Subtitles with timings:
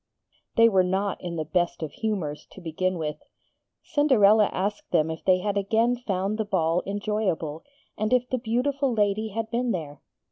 [0.55, 3.17] They were not in the best of humours, to begin with.
[3.83, 7.63] Cinderella asked them if they had again found the ball enjoyable,
[7.99, 10.01] and if the beautiful lady had been there.